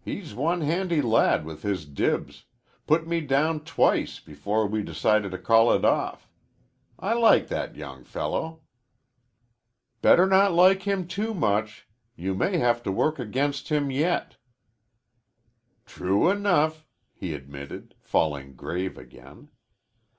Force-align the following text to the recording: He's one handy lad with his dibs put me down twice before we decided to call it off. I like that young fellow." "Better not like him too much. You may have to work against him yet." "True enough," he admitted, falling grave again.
He's 0.00 0.34
one 0.34 0.62
handy 0.62 1.02
lad 1.02 1.44
with 1.44 1.60
his 1.60 1.84
dibs 1.84 2.46
put 2.86 3.06
me 3.06 3.20
down 3.20 3.60
twice 3.60 4.18
before 4.18 4.66
we 4.66 4.82
decided 4.82 5.32
to 5.32 5.38
call 5.38 5.70
it 5.70 5.84
off. 5.84 6.30
I 6.98 7.12
like 7.12 7.48
that 7.48 7.76
young 7.76 8.02
fellow." 8.02 8.62
"Better 10.00 10.24
not 10.24 10.54
like 10.54 10.84
him 10.84 11.06
too 11.06 11.34
much. 11.34 11.86
You 12.14 12.34
may 12.34 12.56
have 12.56 12.82
to 12.84 12.90
work 12.90 13.18
against 13.18 13.68
him 13.68 13.90
yet." 13.90 14.36
"True 15.84 16.30
enough," 16.30 16.86
he 17.12 17.34
admitted, 17.34 17.94
falling 18.00 18.54
grave 18.56 18.96
again. 18.96 19.50